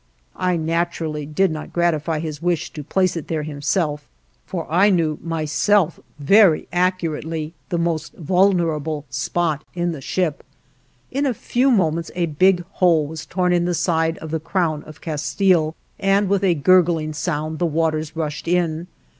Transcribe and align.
I 0.35 0.57
naturally 0.57 1.27
did 1.27 1.51
not 1.51 1.71
gratify 1.71 2.17
his 2.21 2.41
wish 2.41 2.71
to 2.73 2.83
place 2.83 3.15
it 3.15 3.27
there 3.27 3.43
himself, 3.43 4.07
for 4.47 4.65
I 4.67 4.89
knew 4.89 5.19
myself 5.21 5.99
very 6.17 6.67
accurately 6.73 7.53
the 7.69 7.77
most 7.77 8.13
vulnerable 8.15 9.05
spot 9.11 9.63
in 9.75 9.91
the 9.91 10.01
ship. 10.01 10.43
In 11.11 11.27
a 11.27 11.33
very 11.33 11.43
few 11.43 11.69
moments 11.69 12.09
a 12.15 12.25
big 12.25 12.65
hole 12.71 13.05
was 13.05 13.27
torn 13.27 13.53
in 13.53 13.65
the 13.65 13.75
side 13.75 14.17
of 14.17 14.31
the 14.31 14.39
"Crown 14.39 14.81
of 14.85 15.01
Castille" 15.01 15.75
and 15.99 16.27
with 16.29 16.43
a 16.43 16.55
gurgling 16.55 17.13
sound 17.13 17.59
the 17.59 17.67
waters 17.67 18.15
rushed 18.15 18.47
in. 18.47 18.87